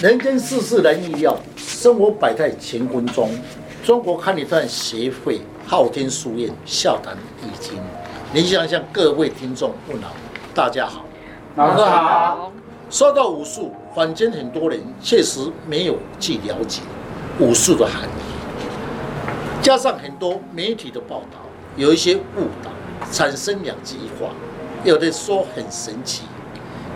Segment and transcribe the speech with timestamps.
[0.00, 3.28] 人间世事难预料，生活百态乾坤中。
[3.84, 7.78] 中国堪舆段协会昊天书院笑谈易经，
[8.32, 10.12] 您想向各位听众问好，
[10.54, 11.04] 大家好，
[11.54, 12.50] 老师好。
[12.88, 16.80] 说到武术，坊间很多人确实没有去了解
[17.38, 21.38] 武术的含义，加上很多媒体的报道，
[21.76, 22.70] 有一些误导，
[23.12, 24.30] 产生两极化，
[24.82, 26.22] 有的说很神奇，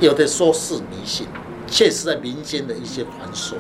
[0.01, 1.27] 有的说是迷信。
[1.67, 3.59] 确实在民间的一些传说，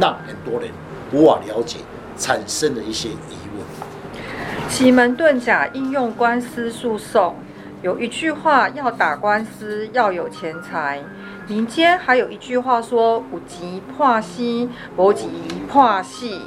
[0.00, 0.70] 让很多人
[1.12, 1.78] 无法了解，
[2.16, 4.68] 产生了一些疑问。
[4.68, 7.36] 奇门遁甲应用官司诉讼，
[7.82, 11.02] 有一句话要打官司要有钱财，
[11.46, 15.28] 民间还有一句话说五级破西，五级
[15.68, 16.40] 破戏，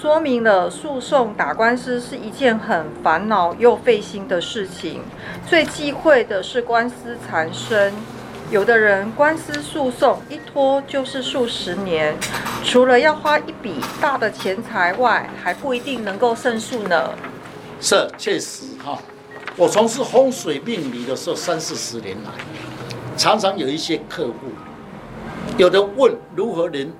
[0.00, 5.02] 说明了诉讼打官司是一件很烦恼又费心的事情，
[5.46, 7.92] 最忌讳的是官司缠身。
[8.48, 12.16] 有的人官司诉讼一拖就是数十年，
[12.62, 17.10] 除了要花一笔大的钱财外，还不一定能够胜诉呢。
[17.80, 18.98] 是，确实哈。
[19.56, 22.30] 我从事风水命理的时候，三四十年来，
[23.16, 24.34] 常常有一些客户，
[25.56, 26.92] 有的问如何能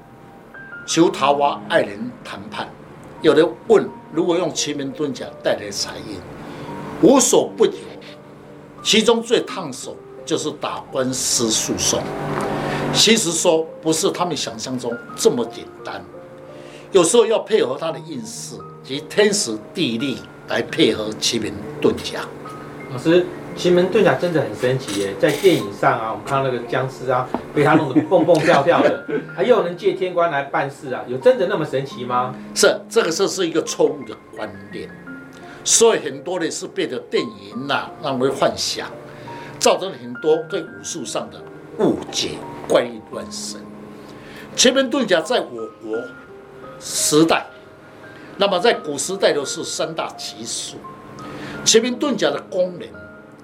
[0.85, 2.69] 求桃花、爱人谈判，
[3.23, 6.19] 有的问如何用奇门遁甲带来财运，
[7.09, 7.73] 无所不有。
[8.83, 9.97] 其中最烫手。
[10.27, 12.03] 就是打官司诉讼，
[12.93, 16.05] 其实说不是他们想象中这么简单，
[16.91, 20.19] 有时候要配合他的运势及天时地利
[20.49, 22.21] 来配合奇门遁甲。
[22.93, 23.25] 老师，
[23.57, 32.35] 奇门遁甲真的很神奇耶，在电影上啊，我们看到那个僵尸啊，被他弄得蹦蹦跳跳的， 还有能借天官来办事啊，有真的那么神奇吗？
[32.53, 34.89] 是，这个是是一个错误的观念，
[35.63, 38.89] 所以很多人是被这电影呐、啊、让为幻想。
[39.59, 41.41] 造成了很多对武术上的
[41.79, 42.31] 误解，
[42.69, 43.61] 怪力乱神。
[44.55, 46.03] 奇门遁甲在我国
[46.81, 47.47] 时代，
[48.39, 50.77] 那么在古时代都是三大奇术。
[51.65, 52.89] 奇门遁甲的功能，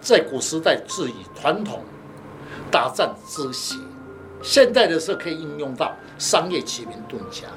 [0.00, 1.82] 在古时代是以传统
[2.70, 3.76] 打仗之邪，
[4.42, 7.48] 现代的时候可以应用到商业奇门遁甲，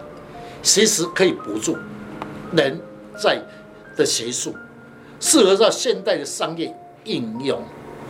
[0.62, 1.78] 其实可以补助
[2.52, 2.82] 人
[3.18, 3.42] 在
[3.96, 4.56] 的邪术，
[5.20, 7.64] 适合到现代的商业应用。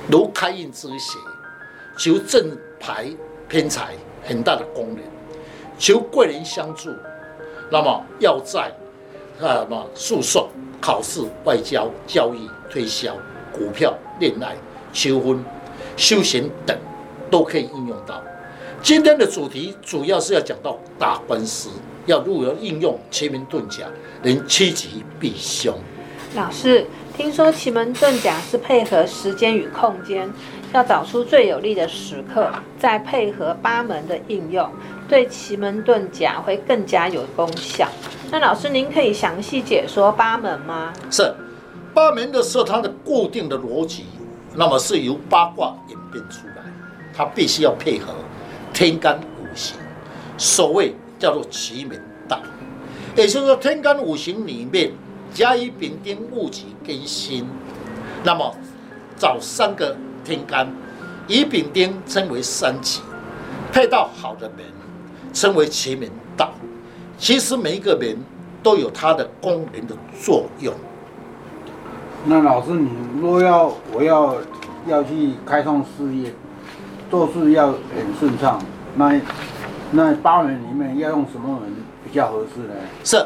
[0.09, 1.17] 如开运之邪，
[1.97, 3.07] 求正牌
[3.47, 4.99] 偏财很大的功能，
[5.79, 6.91] 求贵人相助。
[7.71, 8.71] 那么要在
[9.39, 10.47] 啊什么诉讼、
[10.79, 13.15] 考试、外交、交易、推销、
[13.51, 14.55] 股票、恋爱、
[14.93, 15.43] 求婚、
[15.97, 16.77] 修行等，
[17.31, 18.21] 都可以应用到。
[18.83, 21.69] 今天的主题主要是要讲到打官司，
[22.05, 23.87] 要如何应用奇门遁甲，
[24.21, 25.73] 能趋吉避凶。
[26.35, 26.85] 老师。
[27.15, 30.29] 听说奇门遁甲是配合时间与空间，
[30.73, 34.69] 要找出最有利的时刻，再配合八门的应用，
[35.07, 37.87] 对奇门遁甲会更加有功效。
[38.29, 40.91] 那老师，您可以详细解说八门吗？
[41.09, 41.33] 是，
[41.93, 44.07] 八门的时候，它的固定的逻辑，
[44.53, 46.63] 那么是由八卦演变出来，
[47.15, 48.13] 它必须要配合
[48.73, 49.77] 天干五行，
[50.37, 51.97] 所谓叫做奇门
[52.27, 52.41] 大，
[53.15, 54.91] 也就是说天干五行里面。
[55.35, 57.45] 甲乙丙丁戊己庚辛，
[58.23, 58.55] 那么
[59.17, 60.65] 找三个天干，
[61.27, 63.01] 乙丙丁称为三奇，
[63.69, 64.65] 配到好的门，
[65.33, 66.51] 称为奇门道。
[67.17, 68.17] 其实每一个门
[68.63, 70.73] 都有它的功能的作用。
[72.23, 74.37] 那老师，你若要我要
[74.87, 76.33] 要去开创事业，
[77.11, 78.63] 做事要很顺畅，
[78.95, 79.19] 那
[79.91, 81.75] 那八门里面要用什么门
[82.05, 82.73] 比较合适呢？
[83.03, 83.17] 是。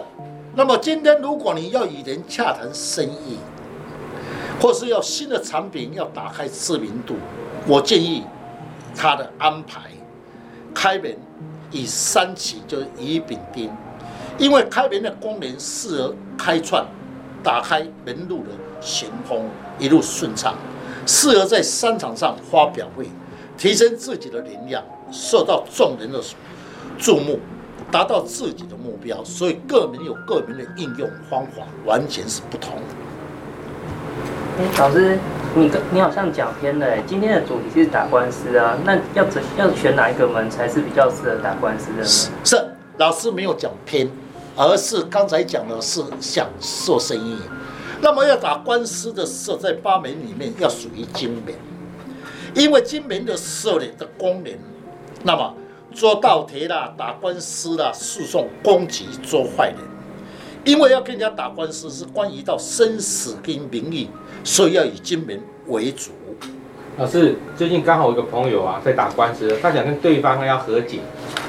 [0.55, 3.37] 那么今天，如果你要与人洽谈生意，
[4.59, 7.15] 或是要新的产品要打开知名度，
[7.67, 8.23] 我建议
[8.95, 9.81] 他的安排
[10.73, 11.15] 开门
[11.71, 13.71] 以三奇，就是乙丙丁，
[14.37, 16.85] 因为开门的功能适合开创、
[17.43, 18.49] 打开门路的
[18.81, 20.55] 行风，一路顺畅，
[21.05, 23.07] 适合在商场上发表会，
[23.57, 26.19] 提升自己的能量，受到众人的
[26.97, 27.39] 注目。
[27.91, 32.73] 达到自己的目标，所以各门有各门的应用方法，完全是不同。
[34.77, 35.17] 老师，
[35.55, 42.05] 你你好像讲偏了，今天的主题是打官司啊，那要怎要选哪一个门才是比较适合打官司的呢？
[42.05, 44.09] 是，是老师没有讲偏，
[44.55, 47.37] 而是刚才讲的是想做生意。
[48.01, 51.55] 那么要打官司的时候，在八门里面要属于金门，
[52.53, 54.53] 因为金门的时候的功能，
[55.23, 55.53] 那么。
[55.93, 59.77] 做盗贼啦，打官司啦，诉讼、攻击、做坏人，
[60.63, 64.07] 因为要跟人家打官司是关于到生死跟名誉，
[64.43, 66.11] 所以要以金门为主。
[66.97, 70.99] 老师，最近刚好有一个朋友啊在打官司，他想跟对方要和解，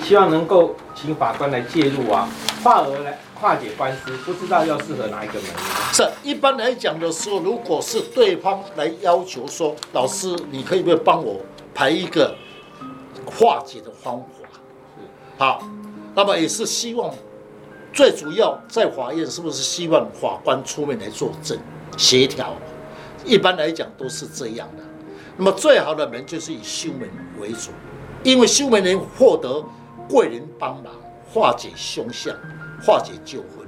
[0.02, 2.28] 希望能够请法官来介入啊，
[2.62, 5.58] 化而来化解官司，不知道要适合哪一个门呢？
[5.92, 11.40] 是，一般来讲的时候，如果是对方来要求说，老师，你可以不可以帮我
[11.74, 12.36] 排一个
[13.26, 14.48] 化解的方法？
[15.38, 15.62] 好，
[16.14, 17.14] 那么也是希望，
[17.92, 21.58] 最主要在法院是不是希望法官出面来作证
[21.96, 22.54] 协调？
[23.24, 24.84] 一般来讲都是这样的。
[25.36, 27.08] 那么最好的门就是以修门
[27.40, 27.70] 为主，
[28.22, 29.64] 因为修门人获得
[30.08, 30.92] 贵人帮忙，
[31.32, 32.34] 化解凶相，
[32.82, 33.66] 化解纠纷，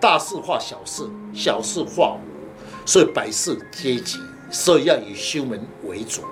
[0.00, 4.18] 大事化小事，小事化无，所以百事皆吉，
[4.50, 6.22] 所以要以修门为主。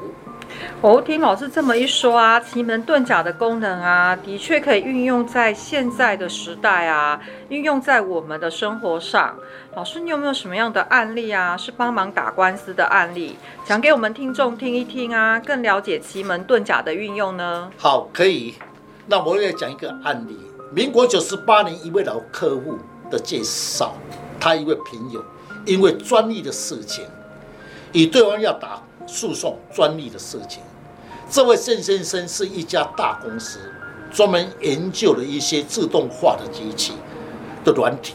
[0.81, 7.21] 我听老师这么一说啊，奇门遁甲的功能啊，的确可以运用在现在的时代啊，
[7.51, 9.37] 运用在我们的生活上。
[9.77, 17.71] 老师，你有没有什么样的案例啊，是帮忙打官司的案例，讲给我们听众听一听啊，更了解奇门遁甲的运用呢？
[17.79, 18.55] 好，可以。
[19.07, 20.37] 那我也讲一个案例，
[20.73, 22.79] 民国九十八年一位老客户
[23.09, 23.95] 的介绍，
[24.41, 25.25] 他一位朋友
[25.65, 27.05] 因为专利的事情，
[27.93, 28.83] 与对方要打。
[29.13, 30.63] 诉讼专利的事情，
[31.31, 33.59] 这位郑先生是一家大公司，
[34.11, 36.95] 专门研究了一些自动化的机器
[37.63, 38.15] 的软体。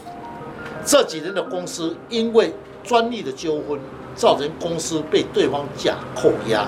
[0.84, 2.52] 这几年的公司因为
[2.82, 3.78] 专利的纠纷，
[4.16, 6.66] 造成公司被对方假扣押，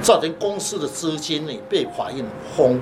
[0.00, 2.24] 造成公司的资金呢被法院
[2.56, 2.80] 封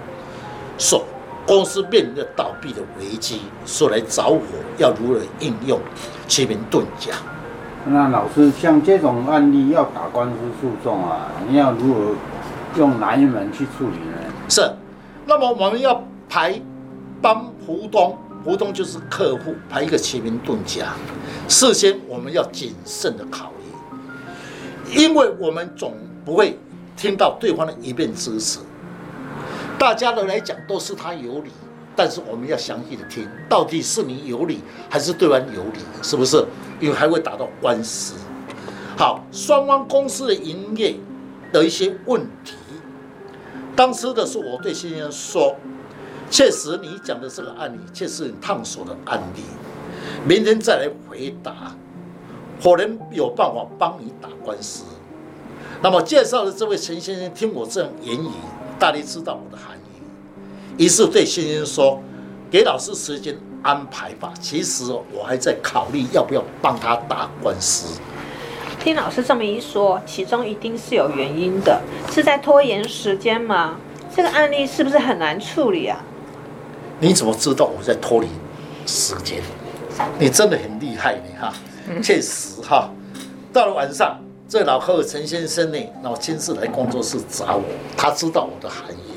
[0.76, 1.02] 锁，
[1.46, 4.42] 公司面临着倒闭的危机，所来找我
[4.76, 5.80] 要如何应用
[6.28, 7.14] 奇门遁甲。
[7.86, 12.14] 那老师，像这种案例要打官司诉讼啊，你要如何
[12.76, 14.16] 用哪一门去处理呢？
[14.48, 14.62] 是，
[15.26, 16.58] 那么我们要排
[17.20, 20.94] 帮胡东，胡东就是客户排一个奇门遁甲，
[21.46, 25.92] 事先我们要谨慎的考虑，因为我们总
[26.24, 26.58] 不会
[26.96, 28.60] 听到对方的一面之词，
[29.78, 31.50] 大家的来讲都是他有理。
[31.96, 34.60] 但是我们要详细的听，到底是你有理
[34.90, 36.44] 还是对方有理，是不是？
[36.80, 38.14] 因为还会打到官司。
[38.96, 40.96] 好，双方公司的营业
[41.52, 42.54] 的一些问题，
[43.76, 45.56] 当时的是我对先生说，
[46.30, 49.42] 确实你讲的这个案例，确实很烫手的案例，
[50.26, 51.76] 明天再来回答，
[52.62, 54.84] 可能有办法帮你打官司。
[55.82, 58.30] 那么介绍的这位陈先生听我这样言语，
[58.78, 59.83] 大概知道我的含义。
[60.76, 62.02] 于是对先生说
[62.50, 64.32] ：“给老师时间安排吧。
[64.40, 68.00] 其实我还在考虑要不要帮他打官司。”
[68.80, 71.80] 听老师这么一说，其中一定是有原因的，
[72.10, 73.76] 是在拖延时间吗？
[74.14, 75.98] 这个案例是不是很难处理啊？
[77.00, 78.30] 你怎么知道我在拖延
[78.86, 79.42] 时间？
[80.18, 81.52] 你真的很厉害，你哈，
[82.02, 82.90] 确实哈。
[83.52, 84.18] 到了晚上，
[84.48, 87.62] 这老客陈先生呢，然后亲自来工作室找我，
[87.96, 89.13] 他知道我的含义。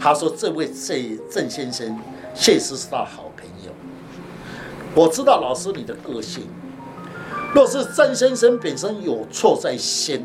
[0.00, 1.98] 他说：“这位郑郑先生
[2.34, 3.70] 确实是他好朋友。
[4.94, 6.44] 我知道老师你的个性，
[7.54, 10.24] 若是郑先生本身有错在先，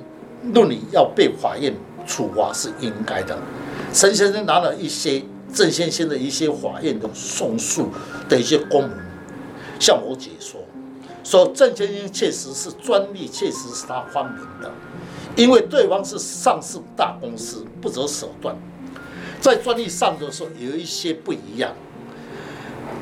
[0.54, 1.74] 论理要被法院
[2.08, 3.38] 处罚是应该的。
[3.94, 5.22] 陈先生拿了一些
[5.54, 7.90] 郑先生的一些法院的诉
[8.30, 8.92] 的一些公文，
[9.78, 10.62] 向我解说，
[11.22, 14.72] 说郑先生确实是专利，确实是他发明的，
[15.36, 18.56] 因为对方是上市大公司，不择手段。”
[19.46, 21.72] 在专利上的时候有一些不一样，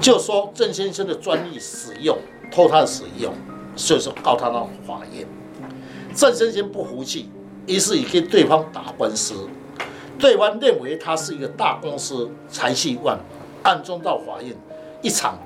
[0.02, 2.18] 就说郑先生的专利使用
[2.52, 3.34] 偷他的使用，
[3.78, 5.26] 所以说告他到法院。
[6.14, 7.30] 郑先生不服气，
[7.66, 9.48] 于是也跟对方打官司。
[10.20, 13.18] 对方认为他是一个大公司，财气万，
[13.64, 14.54] 暗中到法院
[15.02, 15.40] 一场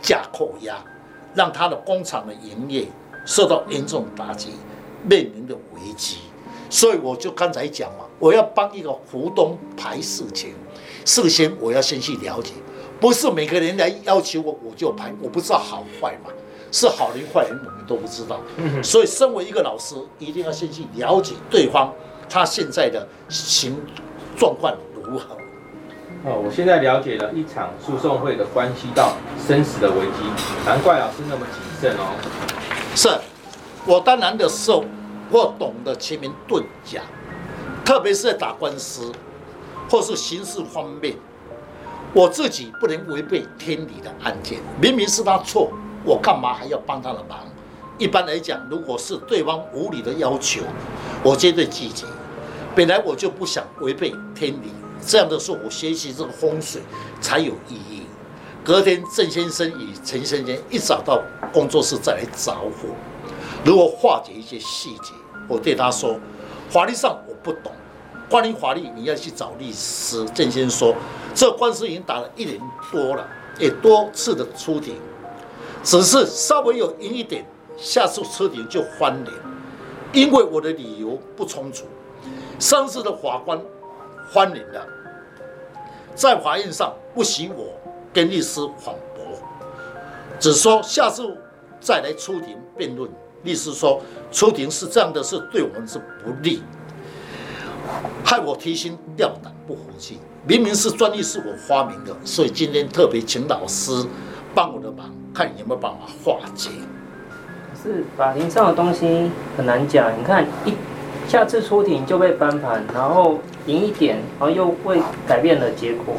[0.00, 0.82] 假扣押，
[1.34, 2.86] 让他的工厂的营业
[3.26, 4.52] 受到严重打击，
[5.06, 6.16] 面临的危机。
[6.70, 8.06] 所以我就刚才讲嘛。
[8.18, 10.54] 我要帮一个股东排事情，
[11.04, 12.52] 事先我要先去了解，
[13.00, 16.30] 不是每个人来要求我我就排，我不知道好坏嘛，
[16.72, 18.40] 是好人坏人我们都不知道，
[18.82, 21.92] 所以身为一个老师，一定要先去了解对方
[22.28, 23.80] 他现在的情
[24.36, 25.36] 状况如何。
[26.24, 30.18] 哦，我现在了解了一场诉讼会的关系到生死的危机，
[30.66, 32.16] 难怪老师那么谨慎哦。
[32.96, 33.08] 是，
[33.86, 34.84] 我当然的时候，
[35.30, 37.00] 我懂得奇门遁甲。
[37.88, 39.10] 特别是在打官司，
[39.88, 41.16] 或是刑事方面，
[42.12, 44.58] 我自己不能违背天理的案件。
[44.78, 45.72] 明明是他错，
[46.04, 47.38] 我干嘛还要帮他的忙？
[47.96, 50.60] 一般来讲，如果是对方无理的要求，
[51.22, 52.04] 我绝对拒绝。
[52.76, 56.82] 本来我就不想违背天理，这样的时候，我学习这个风水
[57.22, 58.02] 才有意义。
[58.62, 61.22] 隔天，郑先生与陈先生一早到
[61.54, 62.94] 工作室再来找我，
[63.64, 65.14] 如果化解一些细节，
[65.48, 66.20] 我对他说：
[66.68, 67.18] 法律上。
[67.42, 67.72] 不懂，
[68.28, 70.24] 关于法律，你要去找律师。
[70.34, 70.94] 郑先生说，
[71.34, 72.60] 这官司已经打了一年
[72.92, 73.28] 多了，
[73.58, 74.96] 也多次的出庭，
[75.82, 77.44] 只是稍微有赢一点，
[77.76, 79.34] 下次出庭就翻脸，
[80.12, 81.84] 因为我的理由不充足。
[82.58, 83.60] 上次的法官
[84.32, 84.86] 翻脸了，
[86.14, 87.72] 在法院上不许我
[88.12, 89.38] 跟律师反驳，
[90.40, 91.36] 只说下次
[91.80, 93.08] 再来出庭辩论。
[93.44, 94.02] 律师说
[94.32, 96.60] 出庭是这样的事，对我们是不利。
[98.24, 103.90] 害我提心吊胆不服气，明明是专利是我发明的，所以今天特别请老师
[104.54, 106.70] 帮我的忙，看有没有办法化解。
[107.82, 110.74] 是法庭上的东西很难讲，你看一
[111.28, 116.14] 下次出庭就被翻盘，然后赢一点，然后又会改变了结果。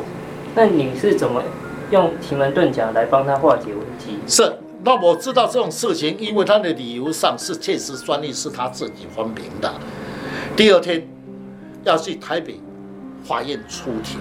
[0.56, 1.44] 那你是怎么
[1.92, 4.18] 用奇门遁甲来帮他化解危机？
[4.26, 4.52] 是，
[4.84, 9.72] 那我知道这种事情，因为他的理由上是确实专利是他自己发明的。
[10.56, 11.08] 第二天。
[11.84, 12.60] 要去台北
[13.24, 14.20] 法院出庭，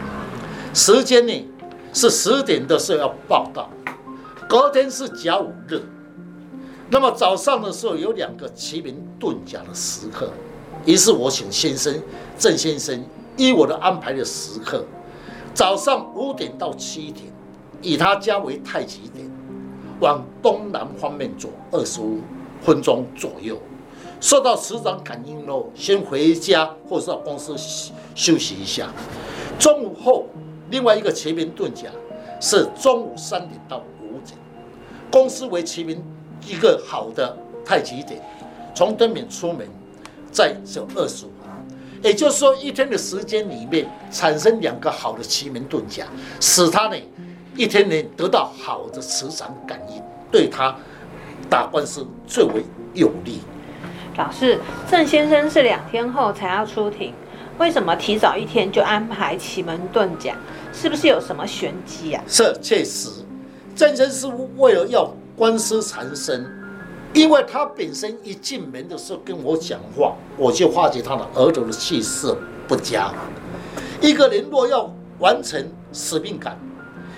[0.74, 1.48] 时间呢
[1.92, 3.68] 是十点的时候要报到，
[4.48, 5.80] 隔天是甲午日，
[6.90, 10.30] 那么早上的时候有两个奇门遁甲的时刻，
[10.84, 11.94] 于是我请先生
[12.38, 13.04] 郑先生
[13.36, 14.84] 依我的安排的时刻，
[15.54, 17.26] 早上五点到七点，
[17.82, 19.30] 以他家为太极点，
[20.00, 22.20] 往东南方面走二十五
[22.62, 23.60] 分钟左右。
[24.20, 27.54] 受到磁场感应喽，先回家或者到公司
[28.14, 28.88] 休息一下。
[29.58, 30.26] 中午后，
[30.70, 31.88] 另外一个奇门遁甲
[32.40, 34.37] 是中午三点到五点，
[35.10, 36.02] 公司为奇门
[36.46, 38.20] 一个好的太极点，
[38.75, 39.66] 从灯明出门
[40.32, 41.30] 再走二十五，
[42.02, 46.04] 也就是说一天的时间里面产生两个好的奇门遁甲，
[46.40, 46.96] 使他呢
[47.56, 50.76] 一天呢得到好的磁场感应，对他
[51.48, 53.40] 打官司最为有利。
[54.18, 54.58] 老师，
[54.90, 57.14] 郑先生是两天后才要出庭，
[57.56, 60.34] 为什么提早一天就安排奇门遁甲？
[60.72, 62.22] 是不是有什么玄机啊？
[62.26, 63.10] 是，确实，
[63.76, 66.44] 郑先生为了要官司缠身，
[67.12, 73.14] 因为他本身一进门的时候跟我讲话，我就化解他的额头的气色不佳。
[74.00, 76.58] 一个人若要完成使命感，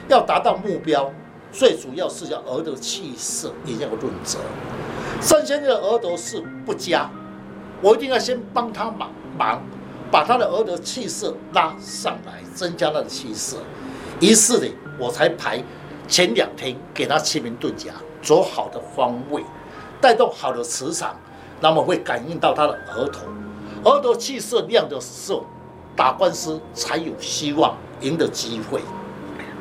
[0.06, 1.10] 要达到目标，
[1.52, 4.38] 最主要是要额头气色一定要润泽。
[5.20, 7.10] 三先生的额头是不佳，
[7.82, 9.62] 我一定要先帮他忙忙，
[10.10, 13.58] 把他的额头气色拉上来，增加他的气色。
[14.20, 14.66] 于是呢，
[14.98, 15.62] 我才排
[16.06, 17.92] 前两天给他奇门遁甲，
[18.22, 19.44] 走好的方位，
[20.00, 21.18] 带动好的磁场，
[21.60, 23.26] 那么会感应到他的额头，
[23.84, 25.44] 额头气色亮的时候，
[25.96, 28.80] 打官司才有希望赢得机会。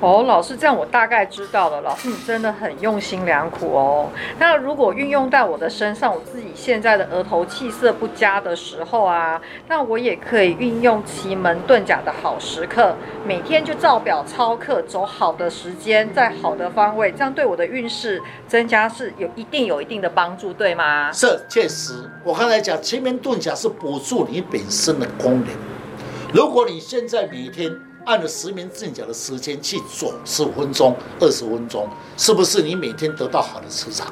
[0.02, 1.82] 哦，老师，这样我大概知道了。
[1.82, 4.10] 老师，你真的很用心良苦哦。
[4.40, 21.12] 那如果运用在我的身上，我自己现在的额头气色不佳的时候啊，那我也可以运用奇门遁甲的好时刻，每天就照表操课，走好的时间，在好的方位，这样对我的运势增加是有一定有一定的帮助，对吗？
[21.12, 22.10] 是，确实。
[22.24, 25.48] 我刚才讲奇门遁甲是辅助你本身的功能。
[26.34, 27.76] 如果你现在每天，
[28.06, 31.88] 按了奇门遁甲的时间去走十五分钟、二十分钟，
[32.18, 34.12] 是不是你每天得到好的磁场？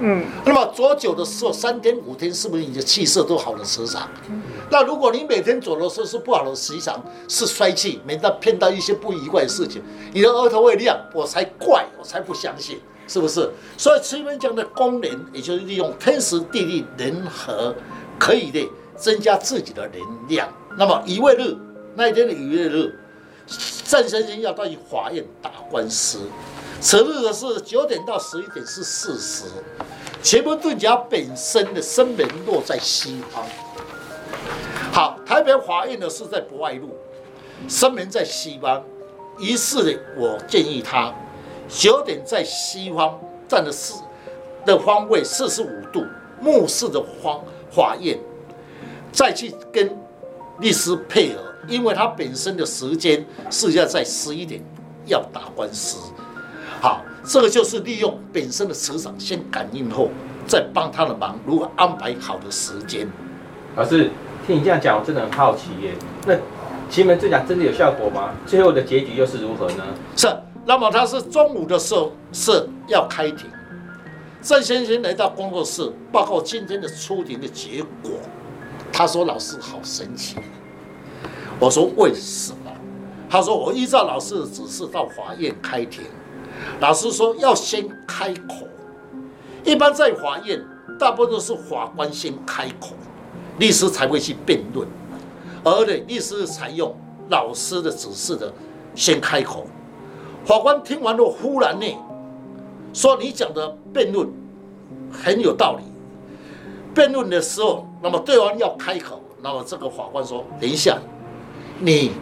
[0.00, 0.24] 嗯。
[0.44, 4.08] 那么走久的时候，三天五天，是不是你的气色都好的磁场？
[4.28, 4.42] 嗯。
[4.70, 13.48] 那如果你每天走的时候是不好的磁场，是衰气，每到骗到一些不愉快的事情，你的额头会亮，我才怪，我才不相信，是不是？
[13.76, 17.72] 所以奇门讲的功能，也就是利用天时地利人和，
[18.18, 20.48] 可以的增加自己的能量。
[20.76, 21.56] 那么乙未日
[21.94, 22.98] 那一天的乙未日。
[23.84, 26.20] 郑先生要到法院打官司，
[26.80, 29.44] 此日的是九点到十一点是巳时。
[30.22, 33.44] 奇门遁甲本身的生门落在西方。
[34.92, 36.96] 好，台北法院的是在博爱路，
[37.68, 38.82] 生门在西方。
[39.38, 41.14] 于是呢，我建议他
[41.68, 44.02] 九点在西方站的四
[44.64, 46.04] 的方位四十五度，
[46.40, 48.18] 目视的方法院，
[49.12, 49.96] 再去跟
[50.58, 51.45] 律师配合。
[51.68, 54.60] 因为他本身的时间是要在十一点
[55.06, 55.98] 要打官司，
[56.80, 60.10] 好，这个就是利用本身的磁场先感应后，
[60.46, 63.08] 再帮他的忙，如何安排好的时间。
[63.74, 64.10] 老师，
[64.46, 65.92] 听你这样讲，我真的很好奇耶。
[66.26, 66.34] 那
[66.88, 68.32] 奇门遁甲真的有效果吗？
[68.46, 69.84] 最后的结局又是如何呢？
[70.16, 70.28] 是，
[70.64, 73.50] 那么他是中午的时候是要开庭，
[74.40, 78.12] 郑先生来到工作室报告今天的出庭的结果，
[78.92, 80.36] 他说：“老师好神奇。”
[81.58, 82.70] 我说为什么？
[83.28, 86.04] 他说我依照老师的指示到法院开庭。
[86.80, 88.66] 老师说要先开口，
[89.64, 90.62] 一般在法院
[90.98, 92.94] 大部分都是法官先开口，
[93.58, 94.86] 律师才会去辩论。
[95.64, 96.94] 而呢，律师采用
[97.28, 98.52] 老师的指示的
[98.94, 99.66] 先开口。
[100.44, 101.86] 法官听完后，忽然呢
[102.92, 104.28] 说：“你讲的辩论
[105.10, 105.82] 很有道理。”
[106.94, 110.98] 辩论的时候，那么对方要开口，那么这个法官说：“等一下，
[111.78, 112.12] 你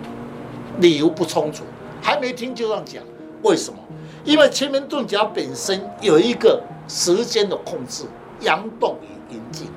[0.80, 1.62] 理由不充足，
[2.02, 3.02] 还没听就这样讲，
[3.42, 3.78] 为什么？
[4.24, 8.04] 因为奇门遁甲本身有一个时间的控制，
[8.40, 9.68] 阳动与阴静。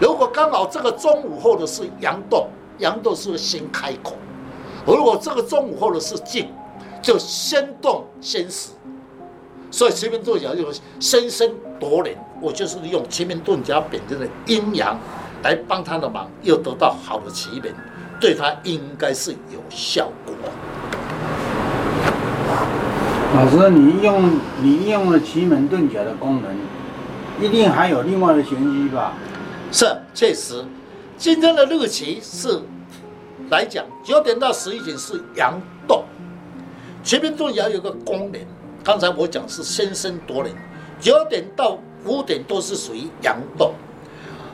[0.00, 2.48] 如果刚好这个中午后的是阳动，
[2.78, 4.14] 阳动是先开口？
[4.86, 6.48] 如果这个中午后的是静，
[7.02, 8.72] 就先动先死。
[9.70, 11.50] 所以奇门遁甲就是先声
[11.80, 14.98] 夺人，我就是用奇门遁甲本身的阴阳
[15.42, 17.74] 来帮他的忙，又得到好的奇门，
[18.22, 20.32] 对他应该是有效果。
[23.34, 24.30] 老师，你用
[24.62, 26.54] 你用了奇门遁甲的功能，
[27.40, 29.14] 一定还有另外的玄机吧？
[29.72, 30.64] 是，确实，
[31.18, 32.62] 今天的日期是
[33.50, 36.04] 来讲九点到十一点是阳动，
[37.02, 38.40] 奇门遁甲有个功能，
[38.84, 40.52] 刚才我讲是先声夺人，
[41.00, 43.72] 九点到五点都是属于阳动，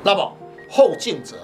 [0.03, 0.33] 那么
[0.71, 1.37] 后进者，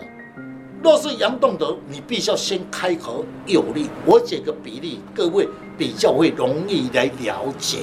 [0.84, 3.88] 若是杨栋德，你必须要先开口有力。
[4.04, 5.48] 我举个比例，各位。
[5.76, 7.78] 比较会容易来了解，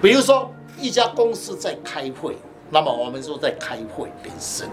[0.00, 2.34] 比如说一家公司在开会，
[2.70, 4.66] 那么我们说在开会本身，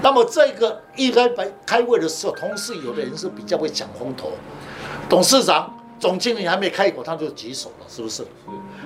[0.00, 4.30] 那么这个一开白开会的时候，同事有的人是比较会抢风头，
[5.08, 8.24] 董事长、总经理还没开口，他就举手了，是不是？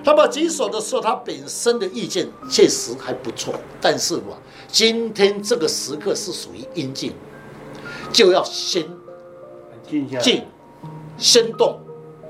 [0.03, 7.13] 那么举手的时候，他本身的意见确实还不错，但是嘛，今天这个时刻是属于阴静，
[8.17, 8.83] 就要先
[9.87, 10.43] 静
[11.19, 11.79] 先动。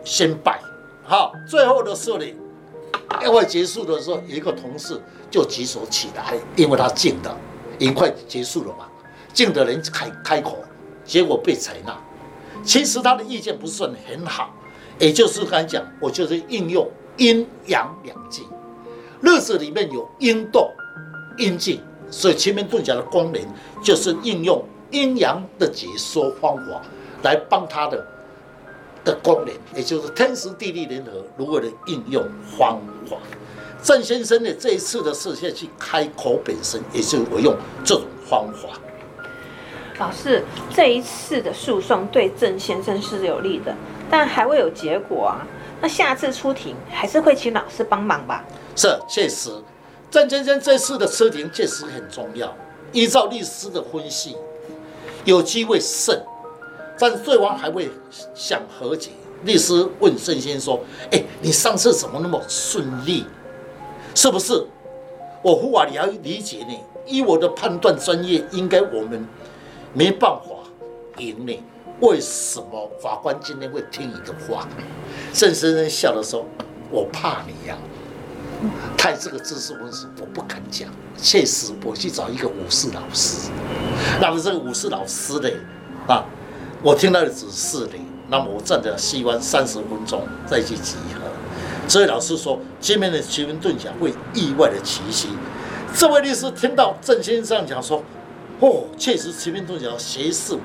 [0.05, 0.61] 先拜，
[1.05, 2.25] 好，最后的时候呢，
[3.23, 5.01] 宴会结束的时候，有一个同事
[5.31, 7.37] 就举手起来，因为他静的，
[7.79, 8.87] 已经快结束了嘛，
[9.33, 10.59] 静的人开开口，
[11.05, 11.97] 结果被采纳。
[12.65, 14.55] 其实他的意见不是很好，
[14.99, 18.45] 也就是刚才讲，我就是应用阴阳两静，
[19.21, 20.69] 日子里面有阴动、
[21.37, 21.81] 阴静，
[22.13, 23.41] 所以奇门遁甲的功能
[23.83, 26.83] 就是应用阴阳的解说方法
[27.23, 28.07] 来帮他的。
[29.05, 33.17] 的功能，也就是天时地利人和如何的应用方法。
[33.81, 38.69] 郑先生的这一次的事先去开口本身，也是我用这种方法。
[40.01, 40.43] 老师，
[40.75, 43.73] 这一次的诉讼对郑先生是有利的，
[44.11, 45.47] 但还未有结果啊。
[45.81, 48.45] 那下次出庭还是会请老师帮忙吧？
[48.75, 49.51] 是，确实，
[50.11, 52.53] 郑先生这次的出庭确实很重要。
[52.91, 54.37] 依照律师的分析，
[55.27, 56.19] 有机会胜。
[56.99, 57.91] 但是对方还会
[58.35, 59.11] 想和解。
[59.45, 60.81] 律师问圣先说
[61.13, 63.27] ：“哎，你上次怎么那么顺利？
[64.15, 64.67] 是不是？
[65.43, 66.75] 我无法了理解呢？
[67.05, 69.29] 以我的判断专业，应该我们
[69.93, 70.49] 没办法
[71.19, 71.63] 赢你。
[72.01, 74.67] 为什么法官今天会听你的话？”
[75.35, 76.47] 郑先生笑着说
[76.91, 77.77] ：“我怕你呀、
[78.97, 80.89] 太这个知识分子，我不敢讲。
[81.17, 83.51] 确实，我去找一个武士老师。
[84.21, 85.51] 那么这个武士老师呢？
[86.07, 86.25] 啊。”
[86.83, 87.95] 我听到的指示呢，
[88.29, 91.21] 那么我站在西湾三十分钟再去集合。
[91.89, 95.31] 所以老师说，前面的奇门遁甲会意外的奇袭。
[95.95, 98.05] 这位律师听到郑先生讲说，
[98.61, 100.61] 哦，确实奇门遁甲邪术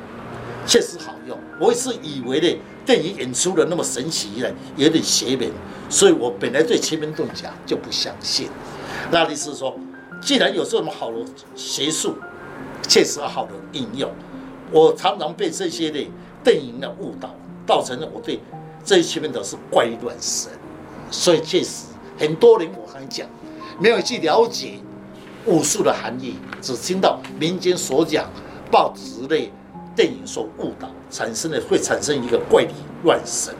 [0.65, 1.37] 确实好用。
[1.59, 5.49] 我也是以为呢，电影演出的那么神奇呢，有点邪门，
[5.89, 8.49] 所以我本来对奇门遁甲就不相信。
[9.11, 9.77] 那律师说，
[10.21, 11.17] 既然有这么好的
[11.55, 12.15] 邪术，
[12.87, 14.09] 确实好的应用。
[14.71, 15.99] 我常常被这些的
[16.43, 17.35] 电影的误导，
[17.67, 18.39] 造成了我对
[18.83, 20.49] 这一方面的是怪力乱神，
[21.09, 23.27] 所以确实很多人我跟你讲，
[23.79, 24.79] 没有去了解
[25.45, 28.29] 武术的含义，只听到民间所讲、
[28.71, 29.51] 报纸类
[29.95, 32.73] 电影所误导，产生的会产生一个怪力
[33.03, 33.53] 乱神。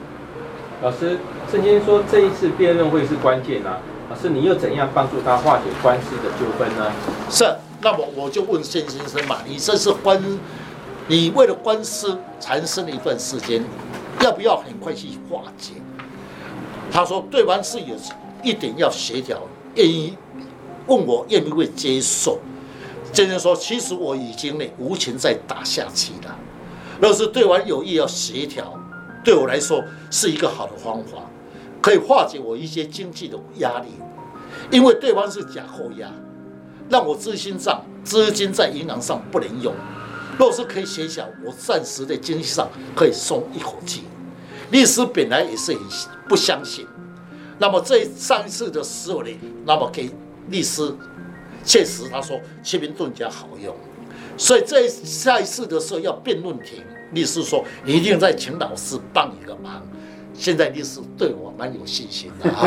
[0.82, 1.18] 老师，
[1.52, 3.78] 郑先生说这一次辩论会是关键啊，
[4.10, 6.90] 老师你又怎样帮助他化解官司的纠纷呢？
[7.30, 7.44] 是，
[7.80, 10.20] 那么我就问郑先生嘛，你这是官？
[11.08, 13.62] 你为了官司产生了一段时间，
[14.20, 15.72] 要不要很快去化解？
[16.92, 17.96] 他说对方是有
[18.42, 19.40] 一点要协调，
[19.74, 20.16] 愿意
[20.86, 22.38] 问我愿不愿意接受。
[23.12, 26.36] 这人说，其实我已经呢无情再打下去了。
[27.00, 28.78] 若是对方有意要协调，
[29.22, 31.18] 对我来说是一个好的方法，
[31.80, 33.88] 可以化解我一些经济的压力。
[34.70, 36.10] 因为对方是假扣押，
[36.88, 39.74] 让我资金上资金在银行上不能用。
[40.38, 44.04] 若是可以协调，我暂时的经济上可以松一口气。
[44.70, 45.82] 律师本来也是很
[46.26, 46.86] 不相信，
[47.58, 49.28] 那么这上一次的时候呢，
[49.66, 50.10] 那么给
[50.48, 50.94] 律师
[51.64, 53.74] 确实他说奇门遁甲好用，
[54.36, 59.82] 所以这下一次的时候要辩论庭，律师说你一定在请老师帮一个忙。
[60.34, 62.50] 现在律师对我蛮有信心的。
[62.50, 62.66] 啊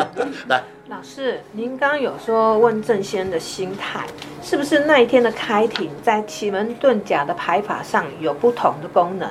[0.48, 4.06] 来，老师，您刚刚有说问郑先的心态，
[4.42, 9.28] 是不是那一天的开庭在奇门遁甲的排法上有不同的功能？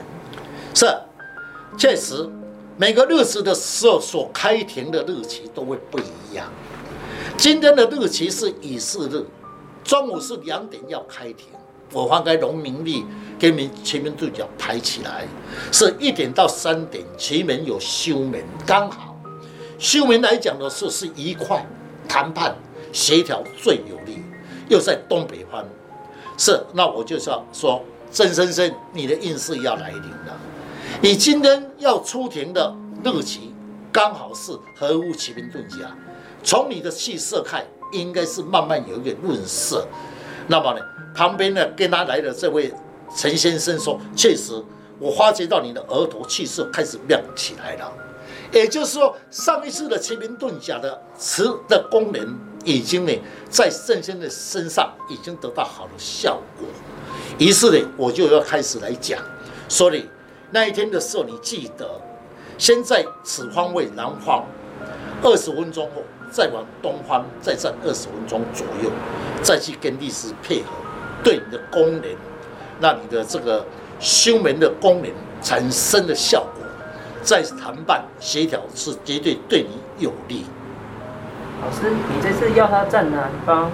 [0.75, 0.85] 是，
[1.77, 2.29] 确实，
[2.77, 6.45] 每个日子的时候所开庭的日期都会不一样。
[7.39, 9.25] 今天的日期是乙巳日，
[9.81, 11.47] 中午是两点要开庭。
[11.93, 13.05] 我放开农民历
[13.39, 15.25] 给你们奇门遁甲排起来，
[15.71, 19.17] 是一点到三点，奇门有休门，刚好。
[19.77, 21.65] 休门来讲的是是一块
[22.09, 22.53] 谈判
[22.91, 24.21] 协调最有利，
[24.67, 25.65] 又在东北方。
[26.37, 30.37] 是，那我就是要说，郑先生，你的运势要来临了。
[31.01, 33.53] 你今天要出庭的日期，
[33.93, 35.95] 刚好是合乎奇门遁甲。
[36.43, 39.87] 从你的气色看，应该是慢慢有一点润色。
[40.47, 40.79] 那么呢？
[41.13, 42.73] 旁边呢，跟他来的这位
[43.15, 44.53] 陈先生说：“确实，
[44.99, 47.91] 我发觉到你的额头气色开始亮起来了。
[48.51, 53.13] 也就是说，上一次的奇门遁甲的词的功能，已经呢，
[53.49, 56.67] 在圣先的身上已经得到好的效果。
[57.37, 59.19] 于是呢，我就要开始来讲，
[59.67, 60.07] 所以
[60.51, 61.89] 那一天的时候，你记得
[62.57, 64.45] 先在此方位南方
[65.21, 68.91] 二十分钟后，再往东方再站二十分钟左右，
[69.41, 70.69] 再去跟律师配合。”
[71.21, 72.03] 对你的功能，
[72.79, 73.65] 那你的这个
[73.99, 75.11] 修门的功能
[75.41, 76.63] 产生的效果，
[77.21, 80.45] 再谈判协调是绝对对你有利。
[81.61, 83.69] 老师，你这次要他站南方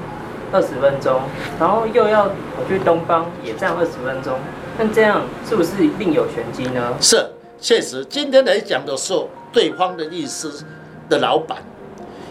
[0.52, 1.22] 二十分钟，
[1.60, 4.40] 然后又要跑去东方也站二十分钟，
[4.80, 6.96] 那这样是不是另有玄机呢？
[7.00, 7.30] 是，
[7.62, 10.50] 确实，今天来讲的时候，对方的律师
[11.08, 11.60] 的老板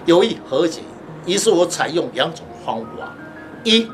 [0.07, 0.81] 有意和解，
[1.27, 3.15] 于是我采用两种方法，
[3.65, 3.89] 一。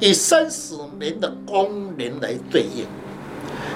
[0.00, 2.84] 以生死门的功能来对应，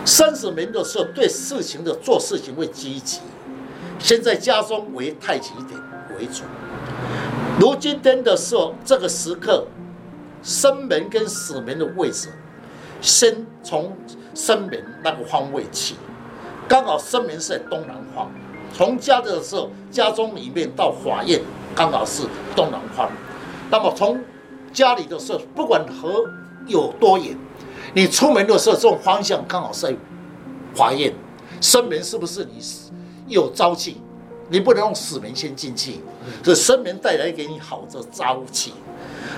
[0.05, 3.21] 生死门的时候，对事情的做事情会积极。
[4.01, 5.81] 现在家中为太极点
[6.19, 6.42] 为主。
[7.61, 9.69] 如今天的时候，这个时刻，
[10.42, 12.29] 生门跟死门的位置，
[13.01, 13.97] 先从
[14.35, 15.95] 生门那个方位起，
[16.66, 18.29] 刚好生门是在东南方。
[18.72, 21.40] 从家的时候，家中里面到法院
[21.74, 22.22] 刚好是
[22.55, 23.11] 东南方。
[23.70, 24.20] 那么从
[24.72, 26.24] 家里的时候，不管河
[26.66, 27.37] 有多远，
[27.94, 29.94] 你出门的时候，这种方向刚好在
[30.74, 31.12] 法院。
[31.61, 32.62] 生门是不是你
[33.29, 33.96] 有朝气？
[34.48, 36.00] 你不能用死门先进去，
[36.44, 38.72] 是生门带来给你好的朝气。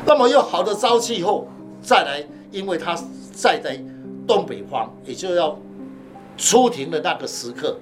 [0.04, 1.48] 那么有好的朝气以后，
[1.80, 2.94] 再来，因为它
[3.32, 3.80] 在在
[4.26, 5.56] 东北方，也就要
[6.36, 7.78] 出庭的那个时刻，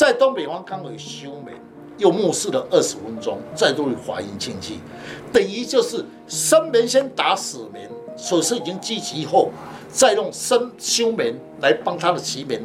[0.00, 1.52] 在东北方刚好有休门。
[1.98, 4.78] 又目视了二十分钟，再入法院进去，
[5.30, 7.82] 等于就是生门先打死门，
[8.16, 9.50] 所事已经积极后，
[9.90, 12.58] 再用生修门来帮他的奇门，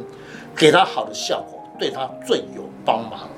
[0.56, 3.28] 给他好的效果，对他最有帮忙。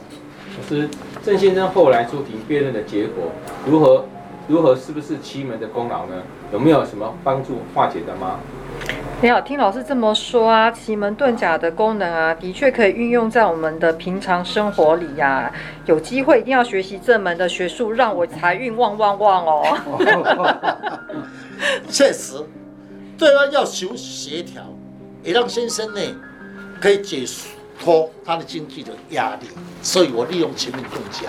[0.55, 0.89] 可是
[1.25, 3.33] 郑先生后来出庭辩论的结果
[3.67, 4.05] 如何？
[4.47, 4.77] 如何？
[4.77, 6.23] 是不是奇门的功劳呢？
[6.53, 8.39] 有没有什么帮助化解的吗？
[9.21, 15.53] 你好，听老师这么说啊，奇门遁甲的功能啊，的确可以运用在我们的平常生活里呀、
[15.87, 21.01] 有机会一定要学习这门的学术，让我财运旺旺旺哦。
[21.91, 22.35] 确实，
[23.19, 24.63] 对方要求协调，
[25.25, 26.01] 也让先生呢
[26.81, 27.25] 可以解
[27.81, 29.49] 脱他的经济的压力。
[29.83, 31.29] 所以我利用奇门遁甲。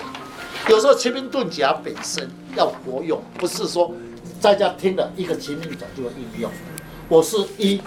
[0.68, 3.92] 有时候奇门遁甲本身要活用，不是说
[4.38, 6.48] 在家听了一个奇门遁甲就要应用。
[7.10, 7.80] 我是一，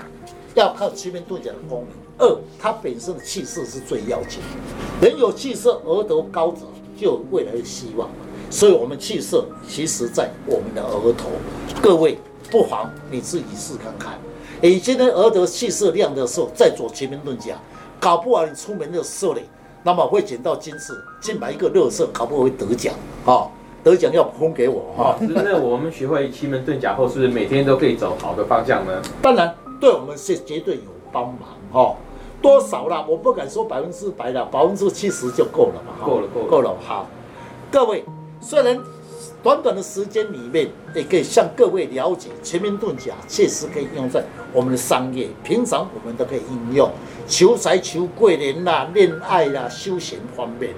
[0.53, 4.41] 要靠奇门遁甲的功能；二，它本身的气色是最要紧。
[4.99, 6.63] 人有气色，额头高者
[6.97, 8.09] 就有未来的希望。
[8.49, 11.29] 所以，我们气色其实在我们的额头。
[11.81, 12.19] 各位
[12.51, 14.19] 不妨你自己试看看。
[14.61, 17.57] 你今天额头气色亮的时候，再做奇门遁甲，
[18.01, 19.39] 搞不好你出门的时候呢，
[19.83, 22.93] 那么会捡到金饰，进买一个乐色，搞不好会得奖
[23.25, 23.47] 啊。
[23.83, 29.01] 得奖要封给我哈，那我们学会奇门遁甲后，是不是每天都可以走好的方向呢？
[29.21, 31.39] 当然，对我们是绝对有帮忙
[31.71, 31.95] 哈。
[32.41, 33.05] 多少啦？
[33.07, 36.05] 我不敢说百分之百了，百分之七十就够了嘛。
[36.05, 36.75] 够了，够了，够了。
[36.81, 37.07] 好，
[37.71, 38.03] 各位，
[38.39, 38.77] 虽然
[39.41, 46.89] 短短的时间里面，也可以向各位了解奇门遁甲，确实可以用在我们的商业，平常我们都可以应用，
[47.27, 50.71] 求财、求贵人啦、恋爱啦、休闲方面。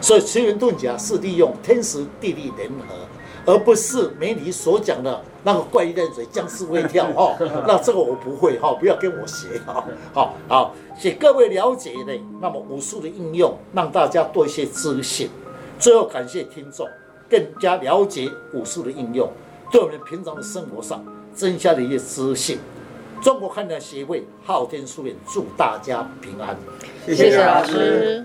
[0.00, 7.36] 所以奇门遁甲是利用天时地利人和，而不是媒体所讲的那个怪力乱神、僵尸会跳哈。
[7.66, 9.84] 那这个我不会哈，不要跟我学哈。
[10.12, 12.12] 好好，请各位了解呢。
[12.40, 15.28] 那么武术的应用，让大家多一些自信。
[15.78, 16.88] 最后感谢听众
[17.28, 19.28] 更加了解武术的应用，
[19.70, 22.58] 对我们平常的生活上增加了一些自信。
[23.20, 26.56] 中国汉代协会昊天书院祝大家平安。
[27.04, 28.24] 谢谢谢老师。